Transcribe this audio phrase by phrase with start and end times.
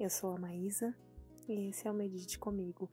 [0.00, 0.96] Eu sou a Maísa
[1.46, 2.90] e esse é o Medite Comigo.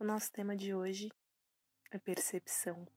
[0.00, 1.12] O nosso tema de hoje
[1.92, 2.88] é percepção.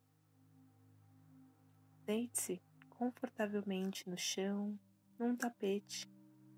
[2.04, 4.76] Deite-se confortavelmente no chão,
[5.20, 6.12] num tapete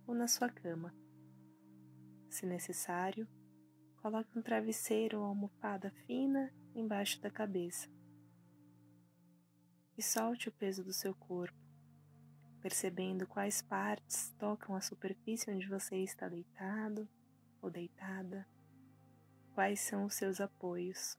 [0.08, 0.96] ou na sua cama.
[2.30, 3.28] Se necessário,
[3.98, 7.90] coloque um travesseiro ou almofada fina embaixo da cabeça
[9.98, 11.65] e solte o peso do seu corpo
[12.66, 17.08] percebendo quais partes tocam a superfície onde você está deitado
[17.62, 18.44] ou deitada,
[19.54, 21.16] quais são os seus apoios.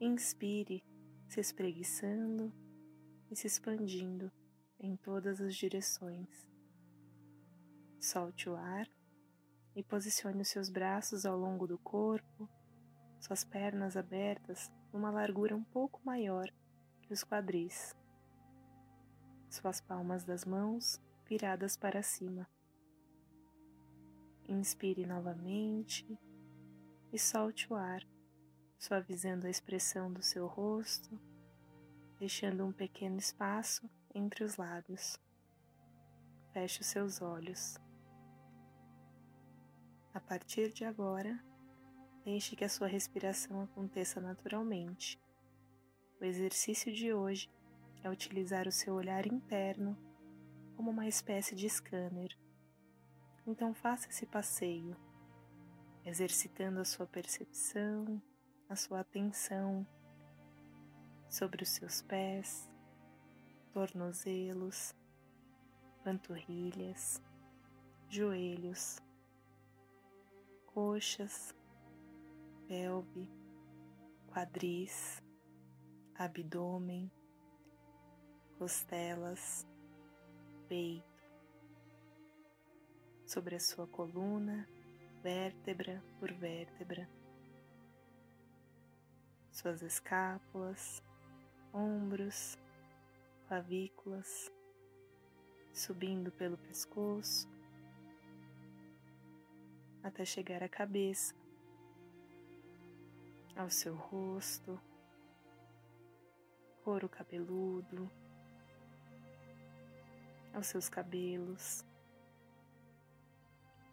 [0.00, 0.80] Inspire,
[1.26, 2.52] se espreguiçando
[3.28, 4.30] e se expandindo
[4.78, 6.48] em todas as direções.
[7.98, 8.88] Solte o ar
[9.74, 12.48] e posicione os seus braços ao longo do corpo,
[13.18, 16.48] suas pernas abertas numa largura um pouco maior
[17.02, 17.92] que os quadris
[19.48, 22.48] suas palmas das mãos viradas para cima.
[24.48, 26.06] Inspire novamente
[27.12, 28.06] e solte o ar,
[28.78, 31.18] suavizando a expressão do seu rosto,
[32.18, 35.18] deixando um pequeno espaço entre os lábios.
[36.52, 37.76] Feche os seus olhos.
[40.14, 41.38] A partir de agora,
[42.24, 45.20] deixe que a sua respiração aconteça naturalmente.
[46.20, 47.50] O exercício de hoje
[48.02, 49.96] é utilizar o seu olhar interno
[50.76, 52.36] como uma espécie de scanner.
[53.46, 54.96] Então faça esse passeio,
[56.04, 58.20] exercitando a sua percepção,
[58.68, 59.86] a sua atenção
[61.28, 62.70] sobre os seus pés,
[63.72, 64.94] tornozelos,
[66.02, 67.20] panturrilhas,
[68.08, 68.98] joelhos,
[70.66, 71.54] coxas,
[72.68, 73.30] pelve,
[74.28, 75.22] quadris,
[76.14, 77.10] abdômen,
[78.58, 79.66] costelas,
[80.68, 81.04] peito,
[83.26, 84.68] sobre a sua coluna,
[85.22, 87.08] vértebra por vértebra,
[89.50, 91.02] suas escápulas,
[91.72, 92.58] ombros,
[93.48, 94.50] clavículas,
[95.72, 97.48] subindo pelo pescoço
[100.02, 101.34] até chegar à cabeça,
[103.56, 104.80] ao seu rosto,
[106.84, 108.08] couro cabeludo,
[110.56, 111.84] aos seus cabelos,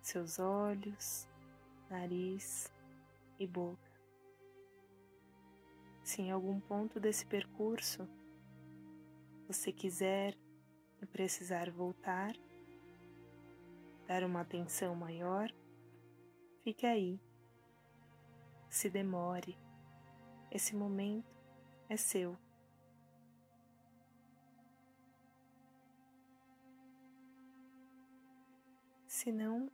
[0.01, 1.28] seus olhos,
[1.90, 2.74] nariz
[3.38, 3.91] e boca.
[6.02, 8.07] Se em algum ponto desse percurso
[9.46, 10.38] você quiser
[11.02, 12.34] e precisar voltar,
[14.07, 15.53] dar uma atenção maior,
[16.63, 17.19] fique aí.
[18.69, 19.57] Se demore,
[20.50, 21.29] esse momento
[21.90, 22.38] é seu.
[29.23, 29.72] Se não,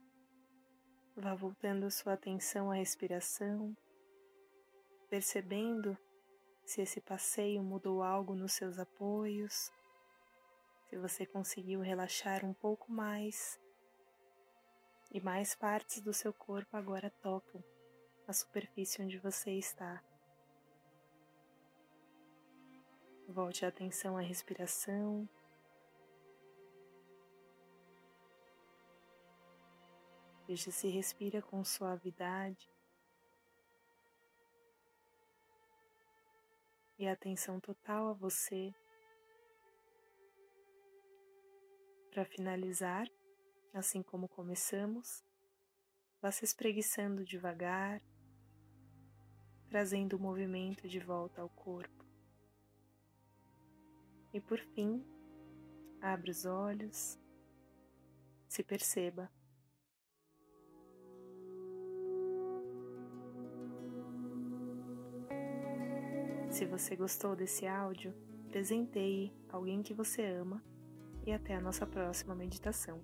[1.16, 3.76] vá voltando sua atenção à respiração,
[5.10, 5.98] percebendo
[6.64, 9.72] se esse passeio mudou algo nos seus apoios,
[10.88, 13.60] se você conseguiu relaxar um pouco mais
[15.12, 17.64] e mais partes do seu corpo agora tocam
[18.28, 20.00] a superfície onde você está.
[23.28, 25.28] Volte a atenção à respiração.
[30.50, 32.68] Veja se respira com suavidade
[36.98, 38.74] e atenção total a você.
[42.10, 43.08] Para finalizar,
[43.76, 45.24] assim como começamos,
[46.20, 48.02] vá se espreguiçando devagar,
[49.68, 52.04] trazendo o movimento de volta ao corpo.
[54.34, 55.06] E por fim,
[56.02, 57.20] abre os olhos,
[58.48, 59.30] se perceba.
[66.60, 68.14] Se você gostou desse áudio,
[68.50, 70.62] presenteie alguém que você ama
[71.26, 73.00] e até a nossa próxima meditação.